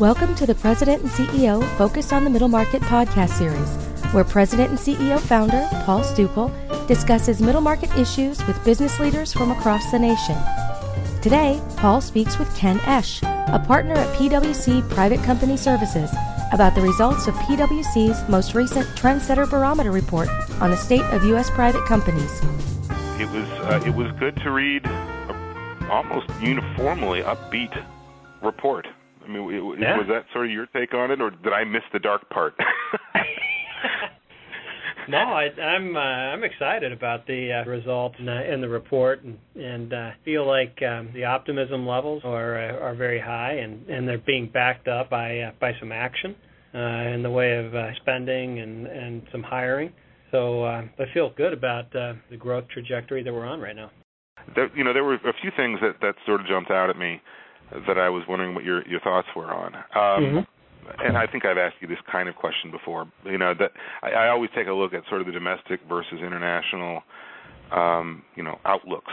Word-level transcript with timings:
Welcome 0.00 0.34
to 0.36 0.46
the 0.46 0.54
President 0.54 1.02
and 1.02 1.10
CEO 1.10 1.62
Focus 1.76 2.10
on 2.10 2.24
the 2.24 2.30
Middle 2.30 2.48
Market 2.48 2.80
podcast 2.80 3.36
series, 3.36 3.68
where 4.14 4.24
President 4.24 4.70
and 4.70 4.78
CEO 4.78 5.20
founder 5.20 5.68
Paul 5.84 6.00
Stukel 6.00 6.48
discusses 6.88 7.42
middle 7.42 7.60
market 7.60 7.94
issues 7.98 8.42
with 8.46 8.64
business 8.64 8.98
leaders 8.98 9.30
from 9.30 9.50
across 9.50 9.90
the 9.90 9.98
nation. 9.98 10.38
Today, 11.20 11.62
Paul 11.76 12.00
speaks 12.00 12.38
with 12.38 12.56
Ken 12.56 12.80
Esch, 12.86 13.22
a 13.22 13.62
partner 13.66 13.92
at 13.92 14.16
PwC 14.16 14.88
Private 14.88 15.22
Company 15.22 15.58
Services, 15.58 16.10
about 16.50 16.74
the 16.74 16.80
results 16.80 17.26
of 17.26 17.34
PwC's 17.34 18.26
most 18.26 18.54
recent 18.54 18.86
Trendsetter 18.96 19.50
Barometer 19.50 19.90
report 19.90 20.30
on 20.62 20.70
the 20.70 20.78
state 20.78 21.04
of 21.12 21.24
U.S. 21.24 21.50
private 21.50 21.84
companies. 21.84 22.40
It 23.20 23.28
was 23.28 23.46
uh, 23.68 23.82
it 23.84 23.94
was 23.94 24.10
good 24.12 24.34
to 24.36 24.50
read 24.50 24.86
a 24.86 25.88
almost 25.90 26.30
uniformly 26.40 27.20
upbeat 27.20 27.84
report. 28.40 28.86
I 29.30 29.32
mean, 29.32 29.54
it, 29.54 29.80
yeah. 29.80 29.96
was 29.96 30.06
that 30.08 30.24
sort 30.32 30.46
of 30.46 30.52
your 30.52 30.66
take 30.66 30.94
on 30.94 31.10
it, 31.10 31.20
or 31.20 31.30
did 31.30 31.52
I 31.52 31.64
miss 31.64 31.82
the 31.92 31.98
dark 31.98 32.28
part? 32.30 32.54
no, 35.08 35.18
I, 35.18 35.48
I'm 35.60 35.96
uh, 35.96 36.00
I'm 36.00 36.42
excited 36.42 36.92
about 36.92 37.26
the 37.26 37.52
uh, 37.52 37.68
results 37.68 38.16
and, 38.18 38.28
uh, 38.28 38.32
and 38.32 38.62
the 38.62 38.68
report, 38.68 39.22
and, 39.22 39.38
and 39.54 39.92
uh, 39.92 40.10
feel 40.24 40.46
like 40.46 40.76
um, 40.82 41.10
the 41.14 41.24
optimism 41.24 41.86
levels 41.86 42.22
are 42.24 42.58
uh, 42.58 42.78
are 42.78 42.94
very 42.94 43.20
high, 43.20 43.52
and, 43.52 43.88
and 43.88 44.08
they're 44.08 44.18
being 44.18 44.50
backed 44.52 44.88
up 44.88 45.10
by 45.10 45.38
uh, 45.38 45.52
by 45.60 45.72
some 45.78 45.92
action 45.92 46.34
uh, 46.74 47.14
in 47.14 47.22
the 47.22 47.30
way 47.30 47.56
of 47.56 47.74
uh, 47.74 47.94
spending 48.00 48.58
and 48.58 48.86
and 48.86 49.22
some 49.30 49.44
hiring. 49.44 49.92
So 50.32 50.64
uh, 50.64 50.82
I 50.98 51.04
feel 51.14 51.30
good 51.36 51.52
about 51.52 51.94
uh, 51.94 52.14
the 52.30 52.36
growth 52.36 52.64
trajectory 52.72 53.22
that 53.22 53.32
we're 53.32 53.46
on 53.46 53.60
right 53.60 53.76
now. 53.76 53.90
There, 54.54 54.70
you 54.76 54.84
know, 54.84 54.92
there 54.92 55.04
were 55.04 55.14
a 55.14 55.34
few 55.40 55.50
things 55.56 55.78
that 55.82 55.94
that 56.00 56.14
sort 56.26 56.40
of 56.40 56.46
jumped 56.46 56.70
out 56.70 56.90
at 56.90 56.96
me 56.96 57.20
that 57.86 57.98
I 57.98 58.08
was 58.08 58.24
wondering 58.28 58.54
what 58.54 58.64
your 58.64 58.86
your 58.88 59.00
thoughts 59.00 59.28
were 59.34 59.52
on. 59.52 59.74
Um, 59.74 59.82
mm-hmm. 59.94 60.38
And 61.06 61.16
I 61.16 61.26
think 61.26 61.44
I've 61.44 61.58
asked 61.58 61.76
you 61.80 61.86
this 61.86 62.02
kind 62.10 62.28
of 62.28 62.34
question 62.34 62.70
before. 62.70 63.06
You 63.24 63.38
know 63.38 63.54
that 63.58 63.72
I, 64.02 64.10
I 64.10 64.28
always 64.28 64.50
take 64.54 64.66
a 64.66 64.72
look 64.72 64.92
at 64.92 65.02
sort 65.08 65.20
of 65.20 65.26
the 65.26 65.32
domestic 65.32 65.80
versus 65.88 66.18
international, 66.20 67.02
um, 67.70 68.22
you 68.34 68.42
know, 68.42 68.58
outlooks 68.64 69.12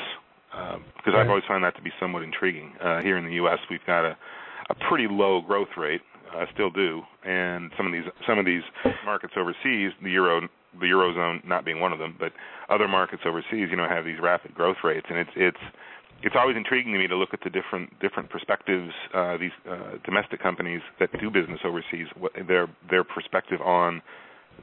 because 0.49 0.73
um, 0.75 1.13
right. 1.13 1.21
I've 1.21 1.29
always 1.29 1.43
found 1.47 1.63
that 1.63 1.75
to 1.75 1.81
be 1.81 1.91
somewhat 1.99 2.23
intriguing. 2.23 2.73
Uh, 2.81 3.01
here 3.01 3.17
in 3.17 3.25
the 3.25 3.33
U.S., 3.33 3.59
we've 3.69 3.85
got 3.85 4.05
a 4.05 4.17
a 4.69 4.75
pretty 4.89 5.07
low 5.09 5.41
growth 5.41 5.69
rate, 5.77 6.01
uh, 6.35 6.45
still 6.53 6.69
do, 6.69 7.01
and 7.23 7.71
some 7.77 7.85
of 7.85 7.93
these 7.93 8.03
some 8.27 8.39
of 8.39 8.45
these 8.45 8.63
markets 9.05 9.33
overseas, 9.37 9.91
the 10.03 10.11
euro 10.11 10.41
the 10.79 10.85
eurozone 10.85 11.45
not 11.45 11.65
being 11.65 11.79
one 11.79 11.93
of 11.93 11.99
them, 11.99 12.15
but 12.19 12.31
other 12.69 12.87
markets 12.87 13.23
overseas, 13.25 13.67
you 13.69 13.75
know, 13.75 13.87
have 13.87 14.05
these 14.05 14.19
rapid 14.21 14.53
growth 14.53 14.77
rates, 14.83 15.07
and 15.09 15.17
it's 15.17 15.29
it's 15.35 15.57
it's 16.23 16.35
always 16.37 16.57
intriguing 16.57 16.93
to 16.93 16.99
me 16.99 17.07
to 17.07 17.15
look 17.15 17.29
at 17.33 17.39
the 17.43 17.49
different 17.49 17.99
different 17.99 18.29
perspectives 18.29 18.91
uh, 19.13 19.37
these 19.37 19.51
uh, 19.69 19.97
domestic 20.03 20.41
companies 20.41 20.81
that 20.99 21.09
do 21.19 21.29
business 21.29 21.59
overseas, 21.63 22.07
what, 22.17 22.31
their 22.47 22.67
their 22.89 23.03
perspective 23.03 23.61
on 23.61 24.01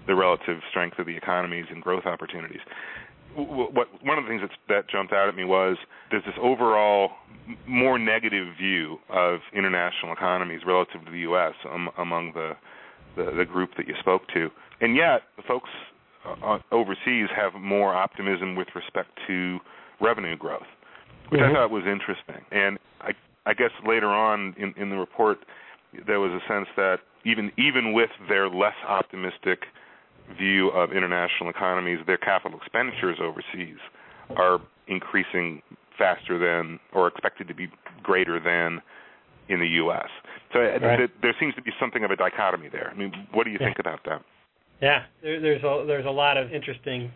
the 0.07 0.15
relative 0.15 0.59
strength 0.71 0.99
of 0.99 1.07
the 1.07 1.17
economies 1.17 1.67
and 1.71 1.83
growth 1.83 2.05
opportunities. 2.05 2.61
What, 3.37 3.89
one 4.05 4.17
of 4.17 4.25
the 4.25 4.29
things 4.29 4.43
that's, 4.43 4.55
that 4.69 4.89
jumped 4.89 5.13
out 5.13 5.29
at 5.29 5.35
me 5.35 5.45
was 5.45 5.77
there's 6.11 6.25
this 6.25 6.35
overall 6.41 7.11
more 7.67 7.99
negative 7.99 8.47
view 8.57 8.99
of 9.09 9.41
international 9.53 10.13
economies 10.13 10.61
relative 10.65 11.05
to 11.05 11.11
the 11.11 11.19
U.S. 11.21 11.55
Um, 11.73 11.89
among 11.99 12.33
the, 12.35 12.53
the 13.17 13.33
the 13.37 13.45
group 13.45 13.71
that 13.77 13.87
you 13.87 13.95
spoke 14.01 14.23
to, 14.35 14.51
and 14.81 14.97
yet 14.97 15.23
the 15.37 15.43
folks 15.47 15.71
uh, 16.27 16.59
overseas 16.73 17.29
have 17.35 17.55
more 17.61 17.95
optimism 17.95 18.57
with 18.57 18.69
respect 18.75 19.09
to 19.29 19.59
revenue 20.01 20.37
growth 20.37 20.67
which 21.35 21.43
mm-hmm. 21.43 21.57
I 21.57 21.59
thought 21.59 21.71
was 21.73 21.83
interesting. 21.83 22.47
And 22.53 22.79
I, 23.01 23.11
I 23.45 23.55
guess 23.55 23.73
later 23.85 24.07
on 24.07 24.55
in, 24.57 24.73
in 24.81 24.91
the 24.91 24.97
report, 24.97 25.39
there 26.07 26.21
was 26.21 26.31
a 26.31 26.39
sense 26.47 26.69
that 26.77 26.99
even 27.25 27.51
even 27.59 27.93
with 27.93 28.11
their 28.29 28.49
less 28.49 28.77
optimistic 28.87 29.65
view 30.39 30.69
of 30.69 30.93
international 30.93 31.51
economies, 31.51 31.99
their 32.07 32.19
capital 32.19 32.57
expenditures 32.57 33.19
overseas 33.21 33.79
are 34.37 34.61
increasing 34.87 35.61
faster 35.99 36.39
than 36.39 36.79
or 36.93 37.09
expected 37.09 37.49
to 37.49 37.55
be 37.55 37.67
greater 38.05 38.39
than 38.39 38.81
in 39.49 39.59
the 39.59 39.69
U.S. 39.83 40.09
So 40.53 40.61
uh, 40.61 40.79
right. 40.79 40.97
th- 40.99 41.11
there 41.21 41.35
seems 41.41 41.57
to 41.57 41.63
be 41.63 41.73
something 41.81 42.05
of 42.05 42.13
a 42.13 42.17
dichotomy 42.17 42.69
there. 42.69 42.93
I 42.95 42.97
mean, 42.97 43.13
what 43.33 43.43
do 43.43 43.51
you 43.51 43.59
yeah. 43.61 43.67
think 43.67 43.81
about 43.81 44.05
that? 44.07 44.23
Yeah, 44.81 45.03
there, 45.21 45.41
there's 45.41 45.65
a 45.65 45.85
there's 45.85 46.07
a 46.07 46.11
lot 46.11 46.37
of 46.37 46.53
interesting 46.53 47.11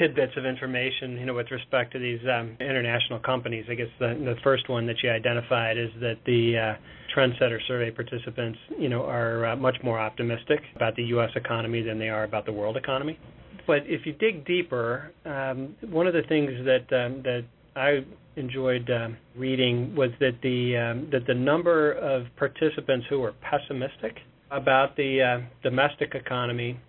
tidbits 0.00 0.32
of 0.36 0.46
information, 0.46 1.18
you 1.18 1.26
know, 1.26 1.34
with 1.34 1.50
respect 1.50 1.92
to 1.92 1.98
these 1.98 2.20
um, 2.26 2.56
international 2.58 3.18
companies. 3.18 3.66
I 3.68 3.74
guess 3.74 3.88
the, 3.98 4.14
the 4.24 4.34
first 4.42 4.68
one 4.68 4.86
that 4.86 4.96
you 5.02 5.10
identified 5.10 5.76
is 5.76 5.90
that 6.00 6.16
the 6.24 6.56
uh, 6.56 6.74
Trendsetter 7.14 7.58
survey 7.68 7.90
participants, 7.90 8.58
you 8.78 8.88
know, 8.88 9.04
are 9.04 9.46
uh, 9.46 9.56
much 9.56 9.76
more 9.84 9.98
optimistic 10.00 10.60
about 10.74 10.96
the 10.96 11.02
U.S. 11.04 11.30
economy 11.36 11.82
than 11.82 11.98
they 11.98 12.08
are 12.08 12.24
about 12.24 12.46
the 12.46 12.52
world 12.52 12.76
economy. 12.76 13.18
But 13.66 13.82
if 13.84 14.06
you 14.06 14.14
dig 14.14 14.46
deeper, 14.46 15.12
um, 15.26 15.76
one 15.90 16.06
of 16.06 16.14
the 16.14 16.22
things 16.28 16.50
that 16.64 16.92
um, 16.96 17.22
that 17.22 17.44
I 17.76 18.04
enjoyed 18.36 18.88
um, 18.90 19.16
reading 19.36 19.94
was 19.94 20.10
that 20.20 20.38
the 20.42 20.76
um, 20.76 21.08
that 21.12 21.26
the 21.26 21.34
number 21.34 21.92
of 21.92 22.24
participants 22.36 23.06
who 23.10 23.20
were 23.20 23.34
pessimistic 23.42 24.16
about 24.50 24.96
the 24.96 25.22
uh, 25.22 25.46
domestic 25.62 26.14
economy 26.14 26.80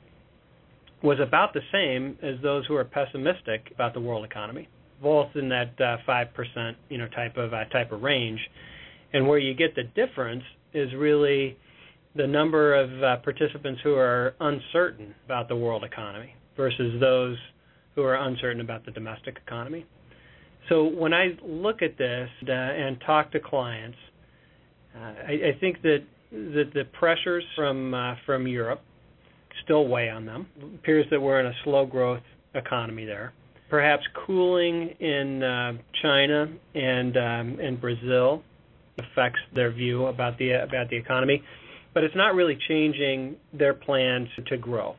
was 1.04 1.20
about 1.20 1.54
the 1.54 1.62
same 1.72 2.18
as 2.22 2.42
those 2.42 2.66
who 2.68 2.76
are 2.76 2.86
pessimistic 2.86 3.72
about 3.74 3.94
the 3.94 4.00
world 4.00 4.24
economy, 4.24 4.68
both 5.02 5.30
in 5.36 5.50
that 5.50 5.80
uh, 5.82 5.98
five 6.06 6.28
uh, 6.28 6.36
percent 6.36 6.78
you 6.90 6.98
know 6.98 7.08
type 7.08 7.38
of 7.38 7.54
uh, 7.54 7.66
type 7.66 7.92
of 7.92 8.02
range. 8.02 8.40
And 9.14 9.28
where 9.28 9.40
you 9.40 9.54
get 9.54 9.76
the 9.76 9.84
difference 9.84 10.44
is 10.74 10.94
really 10.96 11.58
the 12.16 12.28
number 12.28 12.76
of 12.76 13.04
uh, 13.04 13.18
participants 13.18 13.82
who 13.84 13.96
are 13.96 14.36
uncertain 14.40 15.14
about 15.26 15.48
the 15.48 15.56
world 15.56 15.84
economy 15.84 16.36
versus 16.56 17.00
those 17.00 17.38
who 17.96 18.04
are 18.04 18.16
uncertain 18.16 18.62
about 18.62 18.86
the 18.86 18.92
domestic 18.92 19.38
economy. 19.46 19.86
So 20.70 20.84
when 20.84 21.14
I 21.14 21.38
look 21.44 21.82
at 21.82 21.98
this 21.98 22.30
uh, 22.48 22.52
and 22.52 23.02
talk 23.06 23.32
to 23.32 23.40
clients, 23.40 23.98
uh, 24.96 25.00
I, 25.28 25.32
I 25.32 25.58
think 25.60 25.82
that 25.82 26.04
that 26.32 26.72
the 26.74 26.86
pressures 26.98 27.44
from 27.56 27.94
from 28.26 28.48
Europe 28.48 28.82
still 29.64 29.88
weigh 29.88 30.10
on 30.10 30.26
them. 30.26 30.48
It 30.58 30.76
appears 30.76 31.06
that 31.12 31.22
we're 31.22 31.40
in 31.40 31.48
a 31.48 31.54
slow 31.64 31.86
growth 31.86 32.22
economy 32.54 33.06
there. 33.06 33.34
Perhaps 33.70 34.04
cooling 34.26 34.90
in 35.00 35.44
uh, 35.44 35.74
China 36.02 36.48
and 36.76 37.18
um, 37.18 37.78
Brazil 37.80 38.44
affects 38.98 39.40
their 39.56 39.72
view 39.72 40.08
about 40.08 40.38
the 40.38 40.52
about 40.52 40.90
the 40.90 40.98
economy, 40.98 41.42
but 41.94 42.04
it's 42.04 42.16
not 42.16 42.36
really 42.36 42.58
changing 42.68 43.38
their 43.54 43.74
plans 43.74 44.28
to 44.48 44.58
grow 44.58 44.96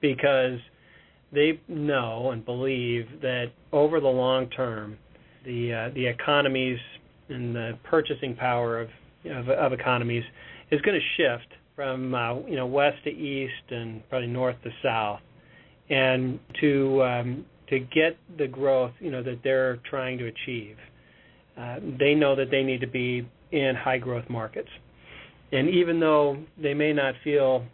because 0.00 0.58
they 1.32 1.60
know 1.68 2.30
and 2.30 2.44
believe 2.44 3.06
that 3.20 3.46
over 3.72 4.00
the 4.00 4.08
long 4.08 4.48
term, 4.50 4.96
the 5.44 5.72
uh, 5.72 5.94
the 5.94 6.06
economies 6.06 6.78
and 7.28 7.54
the 7.54 7.78
purchasing 7.84 8.34
power 8.34 8.80
of 8.80 8.88
of, 9.26 9.48
of 9.50 9.72
economies 9.72 10.24
is 10.70 10.80
going 10.80 10.98
to 10.98 11.22
shift 11.22 11.52
from 11.76 12.14
uh, 12.14 12.40
you 12.40 12.56
know 12.56 12.66
west 12.66 13.02
to 13.04 13.10
east 13.10 13.70
and 13.70 14.08
probably 14.08 14.28
north 14.28 14.56
to 14.62 14.70
south, 14.82 15.20
and 15.90 16.38
to 16.60 17.02
um, 17.02 17.44
to 17.68 17.80
get 17.80 18.16
the 18.38 18.46
growth 18.46 18.92
you 19.00 19.10
know 19.10 19.22
that 19.22 19.40
they're 19.42 19.78
trying 19.88 20.18
to 20.18 20.26
achieve. 20.26 20.76
Uh, 21.58 21.76
they 21.98 22.14
know 22.14 22.34
that 22.34 22.50
they 22.50 22.62
need 22.62 22.80
to 22.80 22.86
be 22.86 23.28
in 23.52 23.74
high 23.76 23.98
growth 23.98 24.28
markets, 24.28 24.70
and 25.52 25.68
even 25.68 26.00
though 26.00 26.36
they 26.60 26.74
may 26.74 26.92
not 26.92 27.14
feel 27.22 27.64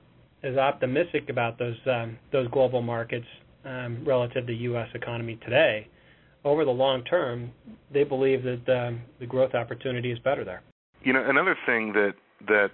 as 0.42 0.56
optimistic 0.56 1.28
about 1.28 1.58
those 1.58 1.76
um, 1.86 2.18
those 2.32 2.48
global 2.48 2.82
markets 2.82 3.26
um, 3.64 4.02
relative 4.04 4.46
to 4.46 4.52
the 4.52 4.58
U.S. 4.60 4.88
economy 4.94 5.38
today, 5.44 5.86
over 6.44 6.64
the 6.64 6.70
long 6.70 7.04
term, 7.04 7.50
they 7.92 8.04
believe 8.04 8.42
that 8.42 8.86
um, 8.86 9.02
the 9.18 9.26
growth 9.26 9.54
opportunity 9.54 10.10
is 10.10 10.18
better 10.20 10.44
there. 10.44 10.62
You 11.02 11.12
know, 11.12 11.24
another 11.28 11.56
thing 11.66 11.92
that 11.92 12.14
that 12.48 12.70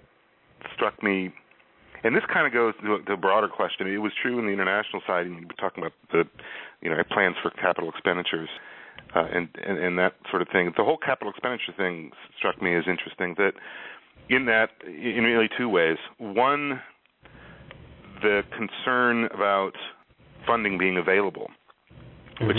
struck 0.74 1.02
me, 1.02 1.32
and 2.04 2.14
this 2.14 2.24
kind 2.32 2.46
of 2.46 2.52
goes 2.52 2.74
to 2.82 2.98
the 3.06 3.16
broader 3.16 3.48
question. 3.48 3.86
It 3.86 3.98
was 3.98 4.12
true 4.20 4.38
in 4.38 4.46
the 4.46 4.52
international 4.52 5.02
side, 5.06 5.26
and 5.26 5.40
you 5.40 5.46
were 5.46 5.58
talking 5.58 5.82
about 5.82 5.92
the, 6.12 6.24
you 6.80 6.90
know, 6.90 7.02
plans 7.10 7.36
for 7.42 7.50
capital 7.50 7.90
expenditures. 7.90 8.48
Uh, 9.14 9.24
and, 9.32 9.48
and 9.66 9.78
and 9.78 9.98
that 9.98 10.14
sort 10.30 10.42
of 10.42 10.48
thing. 10.48 10.72
The 10.76 10.82
whole 10.82 10.96
capital 10.96 11.30
expenditure 11.30 11.72
thing 11.76 12.10
struck 12.38 12.60
me 12.62 12.74
as 12.74 12.84
interesting. 12.88 13.34
That 13.36 13.52
in 14.28 14.46
that 14.46 14.70
in 14.84 15.22
really 15.22 15.48
two 15.56 15.68
ways. 15.68 15.96
One, 16.18 16.80
the 18.22 18.42
concern 18.56 19.24
about 19.26 19.72
funding 20.46 20.78
being 20.78 20.96
available, 20.96 21.50
mm-hmm. 22.40 22.46
which 22.46 22.56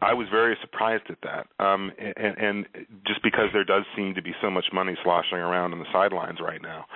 I 0.00 0.14
was 0.14 0.28
very 0.30 0.56
surprised 0.60 1.04
at 1.08 1.18
that. 1.22 1.46
Um, 1.64 1.90
and, 1.98 2.38
and 2.38 2.66
just 3.06 3.22
because 3.22 3.48
there 3.52 3.64
does 3.64 3.84
seem 3.96 4.14
to 4.14 4.22
be 4.22 4.32
so 4.40 4.50
much 4.50 4.66
money 4.72 4.96
sloshing 5.02 5.38
around 5.38 5.72
on 5.72 5.78
the 5.78 5.86
sidelines 5.92 6.38
right 6.40 6.62
now 6.62 6.86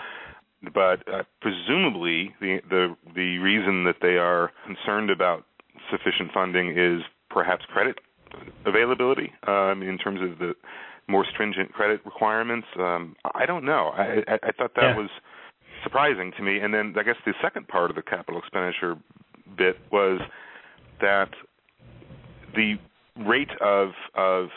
but 0.74 1.06
uh, 1.12 1.22
presumably 1.40 2.34
the 2.40 2.58
the 2.68 2.96
the 3.14 3.38
reason 3.38 3.84
that 3.84 3.96
they 4.02 4.16
are 4.16 4.52
concerned 4.66 5.10
about 5.10 5.44
sufficient 5.90 6.32
funding 6.32 6.76
is 6.76 7.02
perhaps 7.30 7.64
credit 7.66 7.98
availability 8.66 9.32
um, 9.46 9.82
in 9.82 9.98
terms 9.98 10.20
of 10.20 10.38
the 10.38 10.54
more 11.08 11.24
stringent 11.32 11.72
credit 11.72 12.00
requirements. 12.04 12.66
Um, 12.78 13.16
I 13.34 13.46
don't 13.46 13.64
know. 13.64 13.92
I, 13.96 14.22
I, 14.28 14.34
I 14.42 14.52
thought 14.52 14.74
that 14.76 14.94
yeah. 14.94 14.96
was 14.96 15.08
surprising 15.82 16.32
to 16.36 16.42
me. 16.42 16.58
And 16.58 16.72
then 16.72 16.94
I 16.98 17.02
guess 17.02 17.16
the 17.24 17.32
second 17.42 17.68
part 17.68 17.90
of 17.90 17.96
the 17.96 18.02
capital 18.02 18.40
expenditure 18.40 18.96
bit 19.56 19.76
was 19.90 20.20
that 21.00 21.30
the 22.54 22.74
rate 23.26 23.50
of 23.60 23.90
of 24.14 24.48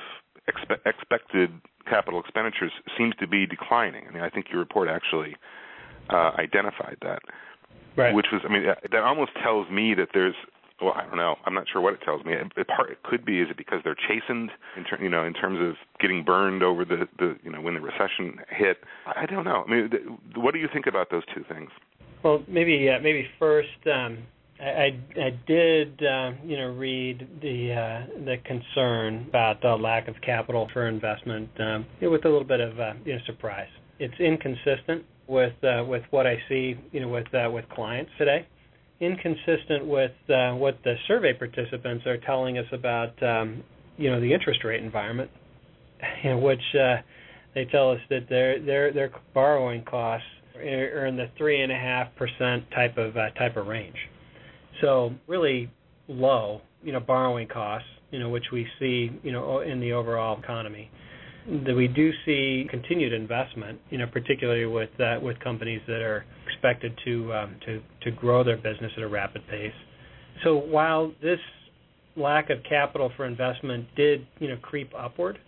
expe- 0.50 0.80
expected 0.86 1.52
capital 1.90 2.20
expenditures 2.20 2.72
seems 2.98 3.16
to 3.20 3.28
be 3.28 3.46
declining. 3.46 4.06
I 4.08 4.12
mean, 4.12 4.24
I 4.24 4.30
think 4.30 4.48
your 4.50 4.60
report 4.60 4.90
actually 4.90 5.36
uh, 6.10 6.32
identified 6.38 6.98
that, 7.02 7.22
right. 7.96 8.14
which 8.14 8.28
was, 8.32 8.42
I 8.48 8.52
mean, 8.52 8.64
that 8.64 9.04
almost 9.04 9.32
tells 9.44 9.70
me 9.70 9.94
that 9.96 10.10
there's 10.14 10.36
well, 10.82 10.94
I 10.96 11.06
don't 11.06 11.18
know. 11.18 11.36
I'm 11.46 11.54
not 11.54 11.66
sure 11.72 11.80
what 11.82 11.94
it 11.94 12.02
tells 12.04 12.26
me. 12.26 12.34
It, 12.34 12.68
part, 12.68 12.90
it 12.90 13.04
could 13.04 13.24
be 13.24 13.40
is 13.40 13.50
it 13.52 13.58
because 13.58 13.82
they're 13.84 13.96
chastened 13.96 14.50
in 14.76 14.84
ter- 14.84 15.02
you 15.02 15.10
know 15.10 15.24
in 15.24 15.34
terms 15.34 15.60
of 15.62 15.76
getting 16.00 16.24
burned 16.24 16.64
over 16.64 16.84
the 16.84 17.08
the 17.20 17.38
you 17.44 17.52
know 17.52 17.62
when 17.62 17.76
the 17.76 17.82
recession 17.82 18.40
hit. 18.50 18.78
I, 19.06 19.24
I 19.24 19.26
don't 19.28 19.46
know. 19.46 19.64
I 19.68 19.70
mean, 19.70 19.90
th- 19.92 20.04
what 20.36 20.54
do 20.54 20.60
you 20.60 20.68
think 20.74 20.88
about 20.88 21.12
those 21.12 21.24
two 21.36 21.44
things? 21.48 21.70
Well, 22.24 22.44
maybe 22.48 22.90
uh, 22.90 23.00
maybe 23.02 23.28
first, 23.38 23.70
um, 23.94 24.20
I, 24.60 24.98
I 25.18 25.40
did 25.46 26.04
uh, 26.04 26.32
you 26.44 26.58
know 26.58 26.74
read 26.74 27.28
the 27.42 27.74
uh, 27.74 28.26
the 28.26 28.38
concern 28.46 29.28
about 29.30 29.62
the 29.62 29.76
lack 29.76 30.08
of 30.08 30.16
capital 30.26 30.68
for 30.74 30.88
investment 30.88 31.50
um, 31.60 31.86
with 32.02 32.26
a 32.26 32.30
little 32.30 32.44
bit 32.44 32.60
of 32.60 32.80
uh, 32.80 32.94
you 33.06 33.14
know 33.14 33.20
surprise. 33.26 33.70
It's 34.00 34.20
inconsistent 34.20 35.06
with 35.32 35.54
uh, 35.64 35.84
with 35.84 36.04
what 36.12 36.28
I 36.28 36.36
see 36.48 36.76
you 36.92 37.00
know 37.00 37.10
with 37.10 37.34
uh, 37.34 37.50
with 37.50 37.68
clients 37.70 38.12
today 38.18 38.46
inconsistent 39.02 39.86
with 39.86 40.12
uh, 40.30 40.52
what 40.54 40.78
the 40.84 40.94
survey 41.08 41.34
participants 41.34 42.06
are 42.06 42.18
telling 42.20 42.60
us 42.60 42.68
about, 42.72 43.22
um, 43.24 43.64
you 43.98 44.10
know, 44.10 44.22
the 44.22 44.32
interest 44.32 44.64
rate 44.64 44.82
environment, 44.82 45.30
in 46.24 46.42
which 46.42 46.62
uh, 46.80 46.98
they 47.56 47.66
tell 47.66 47.92
us 47.92 48.00
that 48.10 48.30
their 48.30 48.64
their 48.64 48.94
their 48.94 49.12
borrowing 49.34 49.84
costs 49.84 50.28
are 50.56 51.08
in 51.08 51.18
the 51.18 51.28
three 51.38 51.62
and 51.62 51.72
a 51.72 51.76
half 51.76 52.16
percent 52.16 52.64
type 52.72 52.98
of 52.98 53.18
uh, 53.18 53.32
type 53.32 53.58
of 53.58 53.66
range. 53.66 53.98
So 54.82 55.12
really 55.28 55.70
low, 56.08 56.62
you 56.84 56.92
know, 56.92 57.00
borrowing 57.00 57.48
costs, 57.48 57.90
you 58.12 58.20
know, 58.20 58.30
which 58.30 58.46
we 58.54 58.68
see, 58.80 59.10
you 59.24 59.32
know, 59.32 59.62
in 59.62 59.80
the 59.80 59.94
overall 59.94 60.40
economy 60.40 60.92
that 61.66 61.76
we 61.76 61.88
do 61.88 62.12
see 62.26 62.68
continued 62.70 63.14
investment, 63.14 63.80
you 63.90 63.98
know, 63.98 64.08
particularly 64.08 64.66
with 64.66 64.90
uh, 65.00 65.20
with 65.22 65.40
companies 65.40 65.82
that 65.88 66.02
are 66.02 66.26
expected 66.48 66.94
to 67.06 67.34
um, 67.34 67.56
to 67.66 67.82
to 68.04 68.12
grow 68.12 68.44
their 68.44 68.58
business 68.58 68.92
at 68.98 69.04
a 69.04 69.08
rapid 69.08 69.42
pace. 69.48 69.74
So 70.44 70.56
while 70.56 71.14
this 71.22 71.40
lack 72.16 72.50
of 72.50 72.58
capital 72.68 73.12
for 73.16 73.26
investment 73.26 73.88
did, 73.96 74.28
you 74.40 74.50
know, 74.50 74.58
creep 74.62 74.92
upward 74.98 75.40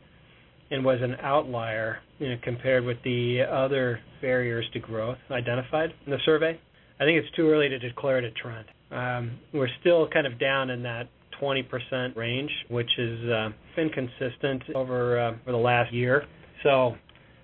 and 0.72 0.84
was 0.84 1.00
an 1.02 1.16
outlier, 1.22 2.00
you 2.20 2.30
know, 2.30 2.36
compared 2.44 2.84
with 2.84 2.98
the 3.04 3.42
other 3.42 4.00
barriers 4.22 4.66
to 4.74 4.80
growth 4.80 5.18
identified 5.30 5.94
in 6.06 6.12
the 6.12 6.20
survey, 6.26 6.60
I 7.00 7.04
think 7.04 7.24
it's 7.24 7.36
too 7.36 7.50
early 7.50 7.70
to 7.70 7.80
declare 7.80 8.18
it 8.18 8.24
a 8.24 8.32
trend. 8.32 8.66
Um, 8.92 9.40
we're 9.54 9.70
still 9.82 10.08
kind 10.08 10.26
of 10.26 10.40
down 10.40 10.70
in 10.70 10.84
that 10.84 11.10
20% 11.42 12.16
range, 12.16 12.52
which 12.70 12.90
has 12.98 13.30
uh, 13.30 13.50
been 13.76 13.90
consistent 13.90 14.64
over 14.76 15.20
uh, 15.20 15.36
for 15.46 15.52
the 15.52 15.58
last 15.58 15.94
year. 15.94 16.26
So 16.64 16.96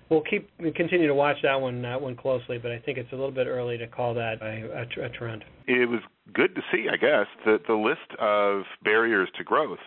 we'll 0.08 0.22
keep 0.22 0.48
we 0.58 0.72
continue 0.72 1.06
to 1.06 1.14
watch 1.14 1.36
that 1.42 1.60
one 1.60 1.82
that 1.82 2.00
one 2.00 2.16
closely, 2.16 2.58
but 2.58 2.70
I 2.72 2.78
think 2.78 2.98
it's 2.98 3.12
a 3.12 3.16
little 3.16 3.30
bit 3.30 3.46
early 3.46 3.78
to 3.78 3.86
call 3.86 4.14
that 4.14 4.40
a, 4.42 4.86
a, 5.02 5.06
a 5.06 5.08
trend. 5.10 5.44
It 5.66 5.88
was 5.88 6.00
good 6.32 6.54
to 6.54 6.62
see, 6.72 6.86
I 6.92 6.96
guess, 6.96 7.26
that 7.46 7.60
the 7.66 7.74
list 7.74 8.18
of 8.18 8.62
barriers 8.82 9.28
to 9.38 9.44
growth 9.44 9.78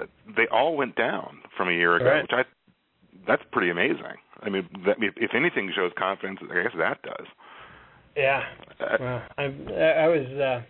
uh, 0.00 0.06
they 0.36 0.46
all 0.50 0.76
went 0.76 0.96
down 0.96 1.38
from 1.56 1.68
a 1.68 1.72
year 1.72 1.96
ago, 1.96 2.06
right. 2.06 2.22
which 2.22 2.32
I 2.32 2.44
that's 3.26 3.42
pretty 3.52 3.70
amazing. 3.70 4.18
I 4.42 4.50
mean, 4.50 4.68
that, 4.84 4.96
if 5.00 5.34
anything 5.34 5.72
shows 5.74 5.92
confidence, 5.96 6.40
I 6.42 6.62
guess 6.62 6.72
that 6.78 7.02
does. 7.02 7.26
Yeah. 8.16 8.42
Uh, 8.80 8.96
well, 9.00 9.22
I 9.38 9.44
I 9.44 10.08
was 10.08 10.26
uh, 10.26 10.62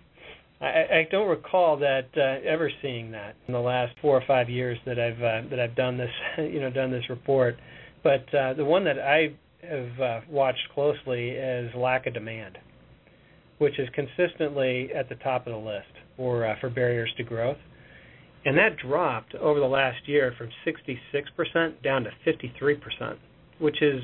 I, 0.65 0.99
I 0.99 1.09
don't 1.11 1.29
recall 1.29 1.77
that 1.79 2.09
uh, 2.17 2.49
ever 2.49 2.71
seeing 2.81 3.11
that 3.13 3.37
in 3.47 3.53
the 3.53 3.61
last 3.61 3.95
four 4.01 4.17
or 4.17 4.25
five 4.27 4.49
years 4.49 4.79
that 4.87 4.99
I've 4.99 5.23
uh, 5.23 5.49
that 5.51 5.61
I've 5.61 5.77
done 5.77 5.99
this 5.99 6.11
you 6.39 6.61
know 6.61 6.71
done 6.71 6.91
this 6.91 7.09
report. 7.11 7.57
But 8.03 8.33
uh, 8.35 8.55
the 8.55 8.65
one 8.65 8.85
that 8.85 8.99
I 8.99 9.35
have 9.67 10.01
uh, 10.01 10.21
watched 10.29 10.69
closely 10.75 11.31
is 11.31 11.71
lack 11.75 12.07
of 12.07 12.15
demand, 12.15 12.59
which 13.59 13.79
is 13.79 13.89
consistently 13.95 14.91
at 14.95 15.09
the 15.09 15.15
top 15.17 15.47
of 15.47 15.53
the 15.53 15.59
list 15.59 15.89
for 16.17 16.47
uh, 16.47 16.55
for 16.61 16.71
barriers 16.71 17.13
to 17.17 17.23
growth, 17.23 17.59
and 18.45 18.57
that 18.57 18.77
dropped 18.77 19.35
over 19.35 19.61
the 19.61 19.67
last 19.67 20.07
year 20.07 20.35
from 20.39 20.49
66% 20.67 21.83
down 21.83 22.05
to 22.05 22.11
53%, 22.27 23.17
which 23.59 23.83
is 23.83 24.03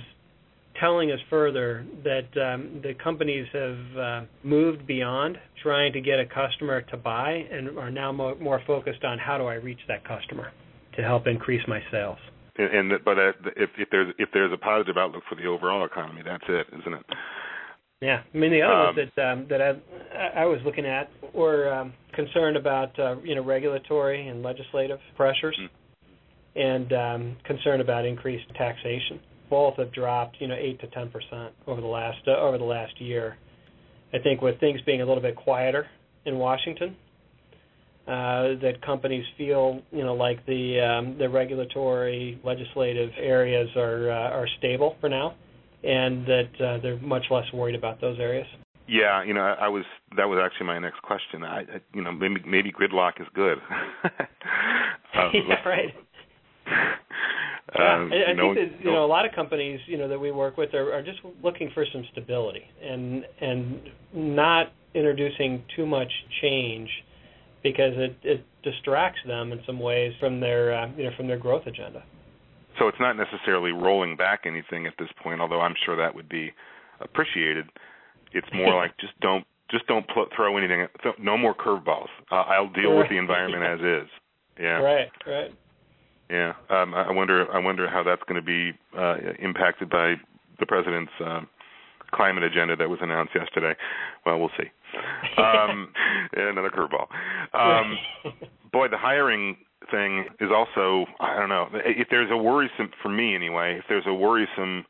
telling 0.81 1.13
us 1.13 1.19
further 1.29 1.87
that 2.03 2.29
um, 2.41 2.81
the 2.83 2.95
companies 3.03 3.47
have 3.53 3.99
uh, 3.99 4.21
moved 4.43 4.87
beyond 4.87 5.37
trying 5.63 5.93
to 5.93 6.01
get 6.01 6.19
a 6.19 6.27
customer 6.27 6.81
to 6.83 6.97
buy 6.97 7.45
and 7.53 7.79
are 7.79 7.91
now 7.91 8.11
mo- 8.11 8.37
more 8.41 8.61
focused 8.67 9.05
on 9.05 9.19
how 9.19 9.37
do 9.37 9.45
I 9.45 9.55
reach 9.55 9.81
that 9.89 10.07
customer 10.07 10.53
to 10.97 11.03
help 11.03 11.27
increase 11.27 11.63
my 11.69 11.81
sales. 11.91 12.19
And, 12.57 12.93
and 12.93 13.05
but 13.05 13.19
uh, 13.19 13.33
if, 13.57 13.71
if 13.79 13.89
there's 13.91 14.13
if 14.19 14.31
there's 14.33 14.53
a 14.53 14.57
positive 14.57 14.97
outlook 14.97 15.23
for 15.29 15.35
the 15.35 15.47
overall 15.47 15.85
economy, 15.85 16.23
that's 16.25 16.45
it, 16.49 16.67
isn't 16.81 16.95
it? 16.95 17.07
Yeah, 18.01 18.23
I 18.35 18.37
mean 18.37 18.51
the 18.51 18.63
other 18.63 18.75
um, 18.75 18.97
ones 18.97 19.11
that 19.15 19.33
um, 19.33 19.47
that 19.51 19.61
I 19.61 20.41
I 20.41 20.45
was 20.47 20.61
looking 20.65 20.87
at 20.87 21.11
were 21.35 21.73
um, 21.73 21.93
concerned 22.15 22.57
about 22.57 22.99
uh, 22.99 23.17
you 23.23 23.35
know 23.35 23.45
regulatory 23.45 24.27
and 24.29 24.43
legislative 24.43 24.99
pressures, 25.17 25.59
mm-hmm. 25.61 26.59
and 26.61 26.93
um, 26.93 27.37
concerned 27.45 27.83
about 27.83 28.05
increased 28.05 28.47
taxation 28.57 29.21
both 29.51 29.77
have 29.77 29.93
dropped, 29.93 30.37
you 30.41 30.47
know, 30.47 30.55
eight 30.55 30.81
to 30.81 30.87
ten 30.89 31.11
percent 31.11 31.53
over 31.67 31.81
the 31.81 31.87
last 31.87 32.19
uh, 32.27 32.39
over 32.41 32.57
the 32.57 32.65
last 32.65 33.01
year. 33.01 33.37
I 34.15 34.19
think 34.19 34.41
with 34.41 34.59
things 34.61 34.81
being 34.87 35.03
a 35.03 35.07
little 35.07 35.23
bit 35.23 35.37
quieter 35.37 35.87
in 36.25 36.39
Washington, 36.39 36.97
uh, 38.07 38.59
that 38.61 38.75
companies 38.85 39.25
feel, 39.37 39.83
you 39.93 40.03
know, 40.03 40.15
like 40.15 40.45
the 40.47 40.81
um, 40.81 41.19
the 41.19 41.29
regulatory 41.29 42.41
legislative 42.45 43.11
areas 43.19 43.69
are 43.77 44.11
uh, 44.11 44.31
are 44.31 44.49
stable 44.59 44.97
for 45.01 45.09
now, 45.09 45.35
and 45.85 46.27
that 46.27 46.51
uh, 46.61 46.79
they're 46.83 46.99
much 47.01 47.25
less 47.31 47.45
worried 47.53 47.75
about 47.75 48.01
those 48.01 48.19
areas. 48.19 48.47
Yeah, 48.89 49.23
you 49.23 49.35
know, 49.35 49.43
I, 49.43 49.67
I 49.67 49.69
was 49.69 49.85
that 50.17 50.25
was 50.25 50.41
actually 50.45 50.67
my 50.67 50.79
next 50.81 51.01
question. 51.03 51.45
I, 51.45 51.61
I 51.61 51.81
you 51.95 52.03
know, 52.03 52.11
maybe 52.11 52.43
maybe 52.47 52.73
gridlock 52.73 53.21
is 53.21 53.29
good. 53.35 53.59
um, 54.03 54.11
yeah, 55.35 55.69
right. 55.69 55.95
Yeah, 57.79 57.95
um, 57.95 58.13
I, 58.13 58.31
I 58.31 58.33
no, 58.35 58.55
think 58.55 58.71
that 58.73 58.85
you 58.85 58.93
know 58.93 59.05
a 59.05 59.07
lot 59.07 59.25
of 59.25 59.33
companies 59.33 59.81
you 59.87 59.97
know 59.97 60.09
that 60.09 60.19
we 60.19 60.33
work 60.33 60.57
with 60.57 60.75
are, 60.75 60.93
are 60.93 61.03
just 61.03 61.21
looking 61.43 61.71
for 61.73 61.85
some 61.93 62.05
stability 62.13 62.65
and 62.83 63.25
and 63.41 63.81
not 64.13 64.73
introducing 64.95 65.63
too 65.77 65.87
much 65.87 66.11
change 66.43 66.89
because 67.63 67.93
it 67.97 68.17
it 68.23 68.45
distracts 68.63 69.21
them 69.27 69.53
in 69.53 69.61
some 69.67 69.79
ways 69.79 70.13
from 70.19 70.41
their 70.41 70.75
uh, 70.75 70.89
you 70.97 71.05
know 71.05 71.11
from 71.17 71.29
their 71.29 71.39
growth 71.39 71.67
agenda. 71.67 72.03
So 72.79 72.89
it's 72.89 72.99
not 73.01 73.17
necessarily 73.17 73.73
rolling 73.73 74.17
back 74.17 74.43
anything 74.47 74.87
at 74.87 74.95
this 74.99 75.09
point, 75.23 75.41
although 75.41 75.61
I'm 75.61 75.75
sure 75.85 75.97
that 75.97 76.15
would 76.15 76.29
be 76.29 76.51
appreciated. 77.01 77.67
It's 78.33 78.49
more 78.53 78.75
like 78.83 78.97
just 78.99 79.13
don't 79.21 79.45
just 79.71 79.87
don't 79.87 80.07
pl- 80.09 80.27
throw 80.35 80.57
anything. 80.57 80.87
Th- 81.03 81.15
no 81.21 81.37
more 81.37 81.55
curveballs. 81.55 82.09
Uh, 82.31 82.37
I'll 82.37 82.73
deal 82.73 82.97
with 82.97 83.09
the 83.09 83.19
environment 83.19 83.63
as 83.63 83.81
is. 83.81 84.11
Yeah. 84.59 84.81
Right. 84.81 85.09
Right. 85.27 85.53
Yeah, 86.31 86.53
um, 86.69 86.95
I 86.95 87.11
wonder. 87.11 87.51
I 87.53 87.59
wonder 87.59 87.89
how 87.91 88.05
that's 88.05 88.23
going 88.29 88.41
to 88.41 88.47
be 88.47 88.73
uh, 88.97 89.17
impacted 89.41 89.91
by 89.91 90.15
the 90.61 90.67
president's 90.67 91.13
uh, 91.25 91.41
climate 92.13 92.45
agenda 92.45 92.77
that 92.77 92.89
was 92.89 93.01
announced 93.03 93.35
yesterday. 93.35 93.75
Well, 94.25 94.39
we'll 94.39 94.51
see. 94.57 94.71
Um, 95.41 95.93
another 96.33 96.71
curveball. 96.71 97.07
Um, 97.53 97.99
boy, 98.73 98.89
the 98.89 98.99
hiring 98.99 99.57
thing 99.91 100.27
is 100.41 100.51
also. 100.55 101.07
I 101.19 101.37
don't 101.37 101.49
know. 101.49 101.69
If 101.73 102.09
there's 102.11 102.31
a 102.31 102.37
worrisome 102.37 102.91
for 103.03 103.09
me 103.09 103.35
anyway, 103.35 103.77
if 103.79 103.85
there's 103.89 104.07
a 104.07 104.15
worrisome 104.15 104.85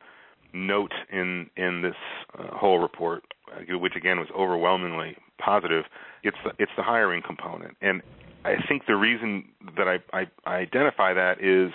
note 0.53 0.93
in 1.11 1.49
in 1.57 1.81
this 1.81 1.95
uh, 2.39 2.55
whole 2.55 2.81
report, 2.81 3.23
uh, 3.51 3.79
which 3.79 3.97
again 3.97 4.19
was 4.19 4.29
overwhelmingly 4.37 5.17
positive, 5.39 5.85
it's 6.23 6.37
the, 6.45 6.51
it's 6.59 6.73
the 6.77 6.83
hiring 6.83 7.23
component 7.27 7.77
and 7.81 8.03
I 8.45 8.57
think 8.69 8.83
the 8.87 8.97
reason 8.97 9.45
that 9.77 9.87
I, 9.89 9.99
I, 10.17 10.27
I 10.47 10.57
identify 10.57 11.13
that 11.15 11.43
is 11.43 11.73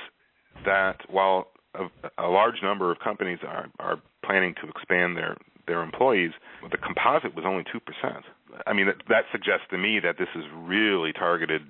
that 0.65 0.97
while 1.09 1.47
a, 1.73 1.87
a 2.17 2.27
large 2.27 2.55
number 2.63 2.91
of 2.91 2.99
companies 2.99 3.39
are, 3.47 3.67
are 3.79 4.01
planning 4.23 4.55
to 4.61 4.69
expand 4.69 5.17
their 5.17 5.37
their 5.67 5.81
employees, 5.81 6.31
the 6.69 6.77
composite 6.77 7.35
was 7.35 7.43
only 7.45 7.63
two 7.71 7.79
percent. 7.79 8.23
I 8.67 8.73
mean, 8.73 8.85
that, 8.85 8.97
that 9.09 9.23
suggests 9.31 9.65
to 9.71 9.77
me 9.77 9.99
that 10.03 10.17
this 10.19 10.27
is 10.35 10.43
really 10.55 11.11
targeted 11.11 11.63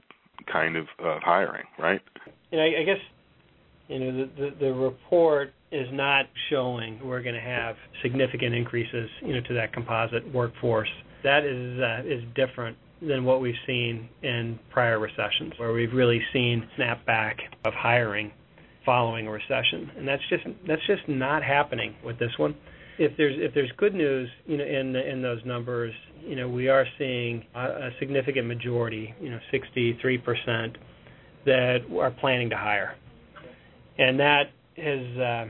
kind 0.52 0.76
of 0.76 0.86
hiring, 1.00 1.66
right? 1.80 2.02
And 2.52 2.62
I, 2.62 2.82
I 2.82 2.84
guess 2.84 3.00
you 3.88 4.00
know 4.00 4.12
the, 4.18 4.30
the 4.42 4.56
the 4.66 4.74
report 4.74 5.54
is 5.72 5.88
not 5.92 6.26
showing 6.50 7.00
we're 7.06 7.22
going 7.22 7.36
to 7.36 7.42
have 7.42 7.76
significant 8.02 8.54
increases, 8.54 9.10
you 9.22 9.34
know, 9.34 9.42
to 9.48 9.54
that 9.56 9.74
composite 9.74 10.34
workforce. 10.34 10.90
That 11.24 11.44
is 11.44 11.80
uh, 11.80 12.02
is 12.06 12.24
different 12.36 12.78
than 13.08 13.24
what 13.26 13.42
we've 13.42 13.56
seen 13.66 14.10
in 14.24 14.60
prior 14.70 15.00
recessions, 15.00 15.54
where 15.58 15.74
we've 15.74 15.94
really 15.94 16.22
seen 16.34 16.68
snapback 16.78 17.36
of 17.66 17.74
hiring 17.74 18.32
following 18.86 19.28
a 19.28 19.32
recession, 19.32 19.92
and 19.98 20.08
that's 20.08 20.22
just 20.30 20.44
that's 20.68 20.86
just 20.88 21.08
not 21.08 21.44
happening 21.44 21.96
with 22.04 22.20
this 22.20 22.32
one. 22.38 22.56
if 22.98 23.16
there's 23.18 23.36
if 23.40 23.54
there's 23.54 23.72
good 23.78 23.94
news, 23.94 24.30
you 24.46 24.58
know, 24.58 24.64
in 24.64 24.96
in 24.96 25.22
those 25.22 25.40
numbers, 25.46 25.94
you 26.22 26.36
know, 26.36 26.48
we 26.48 26.70
are 26.70 26.86
seeing 26.98 27.46
a, 27.56 27.60
a 27.60 27.90
significant 28.00 28.48
majority, 28.48 29.14
you 29.20 29.30
know, 29.30 29.40
63 29.52 30.18
percent 30.20 30.78
that 31.46 31.80
are 32.00 32.12
planning 32.12 32.50
to 32.50 32.58
hire, 32.58 32.96
and 33.98 34.20
that 34.20 34.52
has 34.78 35.18
uh, 35.18 35.46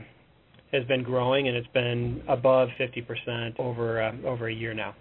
has 0.72 0.84
been 0.84 1.02
growing, 1.02 1.48
and 1.48 1.56
it's 1.56 1.68
been 1.68 2.22
above 2.28 2.68
50 2.78 3.02
percent 3.02 3.54
over 3.58 4.02
uh, 4.02 4.12
over 4.26 4.48
a 4.48 4.54
year 4.54 4.74
now. 4.74 4.94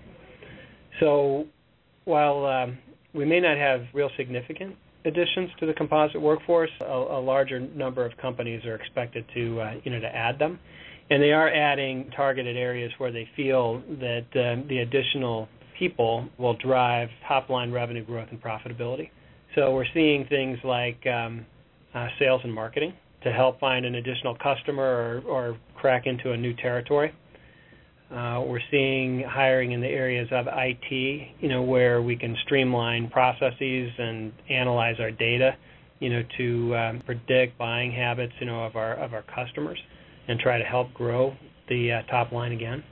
So, 0.99 1.45
while 2.05 2.45
um, 2.45 2.77
we 3.13 3.25
may 3.25 3.39
not 3.39 3.57
have 3.57 3.81
real 3.93 4.09
significant 4.17 4.75
additions 5.05 5.49
to 5.59 5.65
the 5.65 5.73
composite 5.73 6.21
workforce, 6.21 6.71
a, 6.81 6.85
a 6.85 7.21
larger 7.21 7.59
number 7.59 8.05
of 8.05 8.15
companies 8.17 8.65
are 8.65 8.75
expected 8.75 9.25
to 9.33 9.59
uh, 9.61 9.73
you 9.83 9.91
know 9.91 9.99
to 9.99 10.07
add 10.07 10.39
them 10.39 10.59
and 11.09 11.21
they 11.21 11.31
are 11.31 11.49
adding 11.49 12.09
targeted 12.15 12.57
areas 12.57 12.91
where 12.97 13.11
they 13.11 13.27
feel 13.35 13.81
that 13.99 14.25
uh, 14.31 14.67
the 14.67 14.79
additional 14.79 15.47
people 15.77 16.27
will 16.37 16.55
drive 16.55 17.09
top 17.27 17.49
line 17.49 17.71
revenue 17.71 18.03
growth 18.03 18.27
and 18.31 18.41
profitability. 18.41 19.09
So 19.53 19.73
we're 19.73 19.85
seeing 19.93 20.25
things 20.27 20.57
like 20.63 21.05
um, 21.05 21.45
uh, 21.93 22.07
sales 22.17 22.41
and 22.43 22.53
marketing 22.53 22.93
to 23.23 23.31
help 23.31 23.59
find 23.59 23.85
an 23.85 23.95
additional 23.95 24.35
customer 24.35 25.21
or, 25.27 25.29
or 25.29 25.57
crack 25.75 26.05
into 26.05 26.31
a 26.31 26.37
new 26.37 26.53
territory. 26.55 27.13
Uh, 28.11 28.43
we're 28.45 28.59
seeing 28.69 29.23
hiring 29.27 29.71
in 29.71 29.81
the 29.81 29.87
areas 29.87 30.27
of 30.31 30.45
IT, 30.47 31.27
you 31.39 31.49
know, 31.49 31.63
where 31.63 32.01
we 32.01 32.15
can 32.15 32.35
streamline 32.45 33.09
processes 33.09 33.91
and 33.97 34.31
analyze 34.49 34.95
our 34.99 35.09
data, 35.09 35.55
you 35.99 36.09
know, 36.09 36.21
to 36.37 36.75
um, 36.75 37.01
predict 37.05 37.57
buying 37.57 37.91
habits, 37.91 38.33
you 38.39 38.45
know, 38.45 38.63
of 38.63 38.75
our 38.75 38.93
of 38.93 39.13
our 39.13 39.23
customers 39.23 39.79
and 40.27 40.39
try 40.39 40.57
to 40.59 40.63
help 40.63 40.93
grow 40.93 41.33
the 41.67 41.91
uh, 41.91 42.11
top 42.11 42.31
line 42.31 42.51
again. 42.51 42.83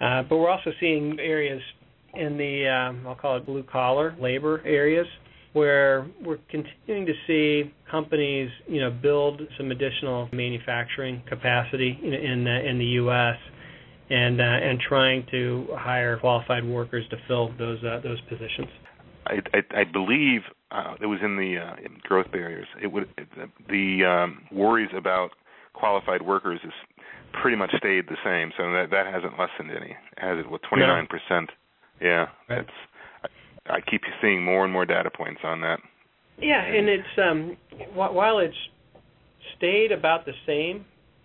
Uh, 0.00 0.22
but 0.22 0.36
we're 0.36 0.50
also 0.50 0.70
seeing 0.80 1.18
areas 1.18 1.60
in 2.14 2.36
the 2.36 2.68
um, 2.68 3.06
I'll 3.06 3.16
call 3.16 3.36
it 3.36 3.46
blue 3.46 3.64
collar 3.64 4.16
labor 4.20 4.62
areas 4.64 5.06
where 5.52 6.06
we're 6.24 6.38
continuing 6.50 7.06
to 7.06 7.12
see 7.26 7.72
companies 7.90 8.50
you 8.68 8.80
know 8.80 8.90
build 8.90 9.40
some 9.56 9.70
additional 9.70 10.28
manufacturing 10.32 11.22
capacity 11.28 11.98
in 12.02 12.12
in, 12.12 12.46
uh, 12.46 12.70
in 12.70 12.78
the 12.78 12.84
U.S. 13.02 13.36
and 14.10 14.40
uh, 14.40 14.44
and 14.44 14.80
trying 14.80 15.26
to 15.30 15.66
hire 15.72 16.18
qualified 16.18 16.64
workers 16.64 17.04
to 17.10 17.16
fill 17.26 17.52
those 17.58 17.82
uh, 17.84 18.00
those 18.02 18.20
positions. 18.22 18.68
I, 19.26 19.40
I, 19.54 19.80
I 19.80 19.84
believe 19.84 20.42
uh, 20.70 20.94
it 21.00 21.06
was 21.06 21.20
in 21.22 21.36
the 21.36 21.58
uh, 21.58 21.76
growth 22.02 22.30
barriers. 22.30 22.66
It 22.82 22.88
would 22.88 23.08
it, 23.16 23.28
the 23.68 24.04
um, 24.04 24.42
worries 24.52 24.90
about 24.96 25.30
qualified 25.72 26.22
workers 26.22 26.60
has 26.62 26.72
pretty 27.40 27.56
much 27.56 27.70
stayed 27.78 28.06
the 28.08 28.16
same. 28.24 28.52
So 28.56 28.70
that 28.72 28.90
that 28.90 29.06
hasn't 29.06 29.38
lessened 29.38 29.70
any, 29.70 29.96
has 30.18 30.38
it? 30.38 30.50
With 30.50 30.62
29 30.68 31.06
percent. 31.06 31.50
Yeah, 32.00 32.26
right. 32.48 32.60
it's. 32.60 32.70
I, 33.66 33.76
I 33.76 33.80
keep 33.80 34.02
seeing 34.20 34.44
more 34.44 34.64
and 34.64 34.72
more 34.72 34.84
data 34.84 35.10
points 35.10 35.40
on 35.44 35.62
that. 35.62 35.80
Yeah, 36.38 36.62
and 36.62 36.88
it's 36.88 37.08
um, 37.16 37.56
while 37.94 38.38
it's 38.38 38.56
stayed 39.56 39.92
about 39.92 40.26
the 40.26 40.32
same 40.46 40.84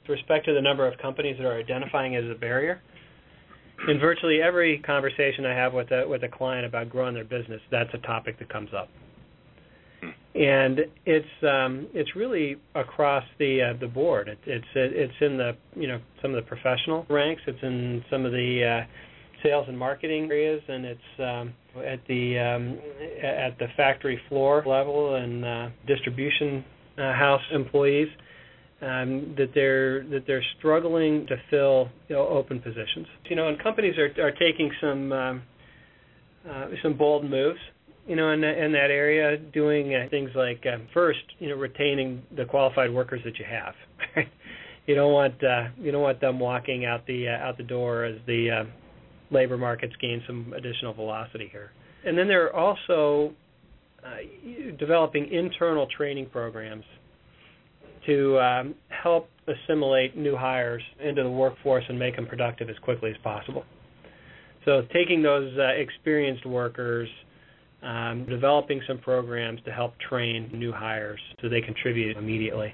respect 0.10 0.46
to 0.46 0.54
the 0.54 0.62
number 0.62 0.88
of 0.88 0.98
companies 0.98 1.38
that 1.38 1.46
are 1.46 1.58
identifying 1.58 2.16
as 2.16 2.26
a 2.30 2.36
barrier. 2.36 2.82
In 3.88 4.00
virtually 4.00 4.42
every 4.42 4.80
conversation 4.80 5.46
I 5.46 5.54
have 5.54 5.74
with 5.74 5.92
a 5.92 6.06
with 6.08 6.24
a 6.24 6.28
client 6.28 6.66
about 6.66 6.90
growing 6.90 7.14
their 7.14 7.24
business, 7.24 7.62
that's 7.72 7.94
a 7.94 8.00
topic 8.00 8.38
that 8.40 8.50
comes 8.50 8.72
up 8.74 8.90
and 10.36 10.80
it's 11.06 11.44
um, 11.44 11.88
it's 11.94 12.16
really 12.16 12.58
across 12.76 13.24
the 13.40 13.62
uh, 13.62 13.80
the 13.80 13.88
board. 13.88 14.28
It, 14.28 14.38
it's 14.46 14.66
it's 14.76 15.14
in 15.22 15.38
the 15.38 15.56
you 15.76 15.88
know 15.88 16.00
some 16.22 16.34
of 16.34 16.44
the 16.44 16.48
professional 16.48 17.06
ranks. 17.10 17.42
It's 17.48 17.62
in 17.64 18.04
some 18.10 18.26
of 18.26 18.32
the 18.32 18.84
uh, 18.86 19.44
sales 19.44 19.66
and 19.68 19.78
marketing 19.78 20.30
areas, 20.30 20.62
and 20.68 20.86
it's 20.86 21.20
um, 21.20 21.54
at 21.84 22.00
the 22.08 22.38
um, 22.38 22.80
at 23.24 23.58
the 23.58 23.68
factory 23.76 24.20
floor 24.30 24.64
level 24.66 25.16
and 25.16 25.44
uh, 25.44 25.70
distribution 25.88 26.64
uh, 26.98 27.14
house 27.14 27.42
employees 27.52 28.10
um, 28.82 29.36
that 29.38 29.52
they're 29.54 30.04
that 30.06 30.24
they're 30.26 30.44
struggling 30.58 31.28
to 31.28 31.36
fill 31.50 31.90
you 32.08 32.16
know, 32.16 32.28
open 32.28 32.60
positions. 32.60 33.08
You 33.30 33.36
know, 33.36 33.48
and 33.48 33.62
companies 33.62 33.96
are 33.98 34.12
are 34.22 34.32
taking 34.32 34.72
some 34.82 35.12
um, 35.12 35.44
uh, 36.50 36.68
some 36.82 36.98
bold 36.98 37.30
moves 37.30 37.60
you 38.10 38.16
know, 38.16 38.32
in, 38.32 38.44
in 38.44 38.72
that 38.72 38.90
area, 38.90 39.38
doing 39.38 39.94
uh, 39.94 40.10
things 40.10 40.32
like 40.34 40.66
um, 40.74 40.88
first, 40.96 41.20
you 41.38 41.48
know, 41.48 41.56
retaining 41.56 42.24
the 42.36 42.44
qualified 42.44 42.92
workers 42.92 43.22
that 43.24 43.38
you 43.38 43.46
have. 43.48 43.76
you 44.88 44.96
don't 44.96 45.14
want 45.14 45.36
uh, 45.44 45.68
you 45.80 45.92
don't 45.92 46.02
want 46.02 46.20
them 46.20 46.40
walking 46.40 46.86
out 46.86 47.06
the 47.06 47.28
uh, 47.28 47.46
out 47.46 47.58
the 47.58 47.64
door 47.64 48.06
as 48.06 48.16
the 48.26 48.50
uh, 48.50 48.64
labor 49.30 49.60
markets 49.60 49.94
gain 50.02 50.24
some 50.26 50.54
additional 50.58 50.92
velocity 50.92 51.50
here. 51.52 51.72
And 52.04 52.18
then 52.18 52.28
they're 52.28 52.56
also 52.56 53.32
uh, 54.04 54.76
developing 54.80 55.32
internal 55.32 55.86
training 55.96 56.30
programs 56.32 56.86
to 58.10 58.40
um, 58.40 58.76
help 58.90 59.30
assimilate 59.48 60.18
new 60.18 60.36
hires 60.36 60.84
into 61.00 61.24
the 61.24 61.30
workforce 61.30 61.84
and 61.88 61.98
make 61.98 62.16
them 62.16 62.26
productive 62.26 62.70
as 62.70 62.78
quickly 62.80 63.12
as 63.12 63.18
possible. 63.24 63.64
So 64.66 64.82
taking 64.94 65.22
those 65.22 65.52
uh, 65.58 65.80
experienced 65.80 66.46
workers 66.46 67.08
um, 67.82 68.26
developing 68.30 68.82
some 68.88 68.98
programs 68.98 69.62
to 69.66 69.72
help 69.72 69.94
train 70.10 70.50
new 70.54 70.72
hires 70.72 71.20
so 71.42 71.48
they 71.48 71.62
contribute 71.62 72.18
immediately. 72.18 72.74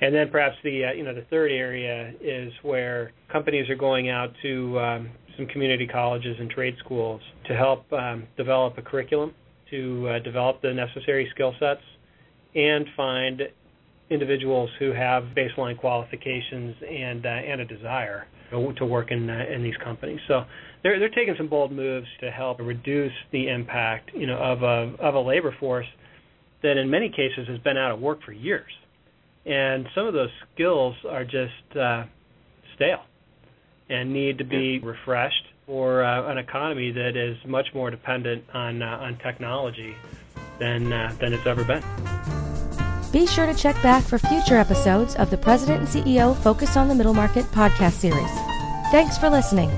And 0.00 0.14
then 0.14 0.28
perhaps 0.30 0.56
the 0.62 0.84
uh, 0.84 0.92
you 0.92 1.04
know 1.04 1.14
the 1.14 1.24
third 1.30 1.50
area 1.50 2.12
is 2.20 2.52
where 2.62 3.12
companies 3.32 3.68
are 3.70 3.76
going 3.76 4.10
out 4.10 4.30
to 4.42 4.78
um, 4.78 5.10
some 5.36 5.46
community 5.46 5.86
colleges 5.86 6.36
and 6.38 6.50
trade 6.50 6.76
schools 6.84 7.20
to 7.48 7.56
help 7.56 7.90
um, 7.92 8.24
develop 8.36 8.76
a 8.76 8.82
curriculum 8.82 9.34
to 9.70 10.08
uh, 10.08 10.18
develop 10.20 10.60
the 10.62 10.72
necessary 10.72 11.28
skill 11.34 11.54
sets 11.58 11.80
and 12.54 12.86
find 12.96 13.42
individuals 14.10 14.70
who 14.78 14.92
have 14.92 15.24
baseline 15.36 15.76
qualifications 15.76 16.76
and 16.88 17.26
uh, 17.26 17.28
and 17.28 17.60
a 17.60 17.64
desire 17.64 18.26
to 18.50 18.84
work 18.84 19.10
in 19.10 19.28
uh, 19.28 19.44
in 19.52 19.62
these 19.62 19.76
companies. 19.82 20.20
So 20.28 20.44
they're 20.82 20.98
they're 20.98 21.08
taking 21.08 21.34
some 21.36 21.48
bold 21.48 21.72
moves 21.72 22.06
to 22.20 22.30
help 22.30 22.60
reduce 22.60 23.12
the 23.32 23.48
impact, 23.48 24.10
you 24.14 24.26
know, 24.26 24.38
of 24.38 24.62
a 24.62 24.94
of 25.02 25.14
a 25.14 25.20
labor 25.20 25.54
force 25.58 25.86
that 26.62 26.76
in 26.76 26.90
many 26.90 27.08
cases 27.08 27.48
has 27.48 27.58
been 27.58 27.76
out 27.76 27.92
of 27.92 28.00
work 28.00 28.22
for 28.22 28.32
years, 28.32 28.70
and 29.44 29.86
some 29.94 30.06
of 30.06 30.14
those 30.14 30.30
skills 30.54 30.94
are 31.08 31.24
just 31.24 31.76
uh, 31.76 32.04
stale 32.74 33.02
and 33.88 34.12
need 34.12 34.38
to 34.38 34.44
be 34.44 34.78
refreshed 34.80 35.44
for 35.66 36.04
uh, 36.04 36.30
an 36.30 36.38
economy 36.38 36.92
that 36.92 37.16
is 37.16 37.36
much 37.46 37.66
more 37.74 37.90
dependent 37.90 38.44
on 38.54 38.82
uh, 38.82 38.98
on 39.00 39.18
technology 39.18 39.94
than 40.58 40.92
uh, 40.92 41.14
than 41.20 41.32
it's 41.32 41.46
ever 41.46 41.64
been. 41.64 42.45
Be 43.12 43.26
sure 43.26 43.46
to 43.46 43.54
check 43.54 43.80
back 43.82 44.04
for 44.04 44.18
future 44.18 44.56
episodes 44.56 45.14
of 45.16 45.30
the 45.30 45.38
President 45.38 45.80
and 45.80 45.88
CEO 45.88 46.36
Focus 46.42 46.76
on 46.76 46.88
the 46.88 46.94
Middle 46.94 47.14
Market 47.14 47.44
podcast 47.46 47.92
series. 47.92 48.30
Thanks 48.90 49.16
for 49.16 49.30
listening. 49.30 49.70